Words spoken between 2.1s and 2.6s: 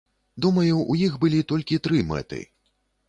мэты.